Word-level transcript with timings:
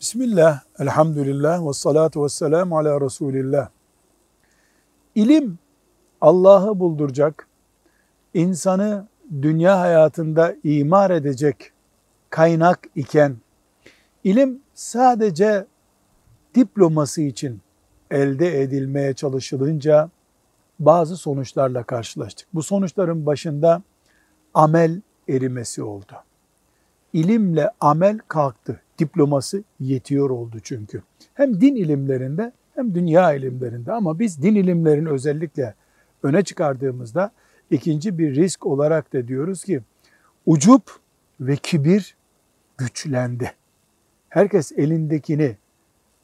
Bismillah, 0.00 0.60
elhamdülillah 0.78 1.68
ve 1.68 1.72
salatu 1.72 2.24
ve 2.24 2.28
selamu 2.28 2.78
ala 2.78 3.00
Resulillah. 3.00 3.68
İlim 5.14 5.58
Allah'ı 6.20 6.78
bulduracak, 6.80 7.48
insanı 8.34 9.06
dünya 9.42 9.80
hayatında 9.80 10.54
imar 10.64 11.10
edecek 11.10 11.72
kaynak 12.30 12.88
iken, 12.94 13.36
ilim 14.24 14.62
sadece 14.74 15.66
diploması 16.54 17.22
için 17.22 17.60
elde 18.10 18.62
edilmeye 18.62 19.14
çalışılınca 19.14 20.10
bazı 20.78 21.16
sonuçlarla 21.16 21.82
karşılaştık. 21.82 22.48
Bu 22.54 22.62
sonuçların 22.62 23.26
başında 23.26 23.82
amel 24.54 25.00
erimesi 25.28 25.82
oldu. 25.82 26.12
İlimle 27.12 27.70
amel 27.80 28.18
kalktı. 28.28 28.80
Diploması 28.98 29.62
yetiyor 29.80 30.30
oldu 30.30 30.56
çünkü. 30.62 31.02
Hem 31.34 31.60
din 31.60 31.76
ilimlerinde 31.76 32.52
hem 32.74 32.94
dünya 32.94 33.32
ilimlerinde 33.32 33.92
ama 33.92 34.18
biz 34.18 34.42
din 34.42 34.54
ilimlerini 34.54 35.08
özellikle 35.08 35.74
öne 36.22 36.44
çıkardığımızda 36.44 37.30
ikinci 37.70 38.18
bir 38.18 38.34
risk 38.34 38.66
olarak 38.66 39.12
da 39.12 39.28
diyoruz 39.28 39.64
ki 39.64 39.80
ucup 40.46 40.82
ve 41.40 41.56
kibir 41.56 42.16
güçlendi. 42.78 43.52
Herkes 44.28 44.72
elindekini 44.72 45.56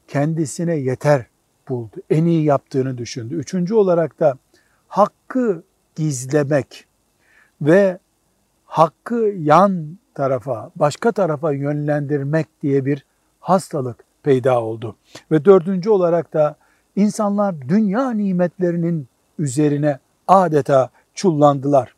kendisine 0.08 0.76
yeter 0.76 1.26
buldu. 1.68 1.96
En 2.10 2.24
iyi 2.24 2.44
yaptığını 2.44 2.98
düşündü. 2.98 3.34
Üçüncü 3.34 3.74
olarak 3.74 4.20
da 4.20 4.38
hakkı 4.88 5.62
gizlemek 5.96 6.86
ve 7.60 7.98
hakkı 8.64 9.34
yan 9.38 9.98
tarafa, 10.16 10.70
başka 10.76 11.12
tarafa 11.12 11.52
yönlendirmek 11.52 12.46
diye 12.62 12.84
bir 12.84 13.04
hastalık 13.40 14.04
peyda 14.22 14.62
oldu. 14.62 14.96
Ve 15.30 15.44
dördüncü 15.44 15.90
olarak 15.90 16.34
da 16.34 16.56
insanlar 16.96 17.68
dünya 17.68 18.10
nimetlerinin 18.10 19.08
üzerine 19.38 19.98
adeta 20.28 20.90
çullandılar. 21.14 21.94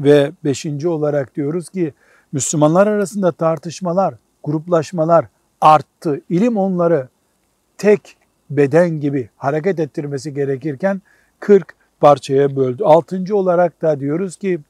Ve 0.00 0.32
beşinci 0.44 0.88
olarak 0.88 1.36
diyoruz 1.36 1.68
ki 1.68 1.94
Müslümanlar 2.32 2.86
arasında 2.86 3.32
tartışmalar, 3.32 4.14
gruplaşmalar 4.44 5.26
arttı. 5.60 6.20
İlim 6.28 6.56
onları 6.56 7.08
tek 7.78 8.16
beden 8.50 8.90
gibi 8.90 9.30
hareket 9.36 9.80
ettirmesi 9.80 10.34
gerekirken 10.34 11.02
40 11.40 11.74
parçaya 12.00 12.56
böldü. 12.56 12.84
Altıncı 12.84 13.36
olarak 13.36 13.82
da 13.82 14.00
diyoruz 14.00 14.36
ki 14.36 14.60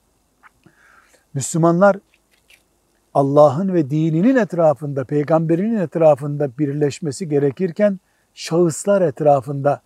Müslümanlar 1.34 1.96
Allah'ın 3.18 3.74
ve 3.74 3.90
dininin 3.90 4.36
etrafında, 4.36 5.04
peygamberinin 5.04 5.78
etrafında 5.78 6.50
birleşmesi 6.58 7.28
gerekirken 7.28 8.00
şahıslar 8.34 9.02
etrafında 9.02 9.80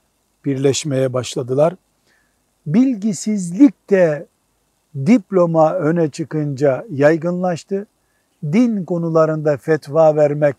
birleşmeye 0.44 1.12
başladılar. 1.12 1.77
Bilgisizlik 2.66 3.91
de 3.91 4.27
diploma 5.06 5.75
öne 5.75 6.10
çıkınca 6.10 6.86
yaygınlaştı. 6.91 7.86
Din 8.53 8.84
konularında 8.84 9.56
fetva 9.56 10.16
vermek 10.16 10.56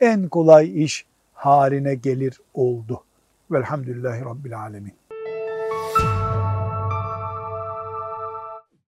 en 0.00 0.28
kolay 0.28 0.84
iş 0.84 1.06
haline 1.32 1.94
gelir 1.94 2.40
oldu. 2.54 3.02
Velhamdülillahi 3.50 4.24
Rabbil 4.24 4.58
Alemin. 4.60 4.92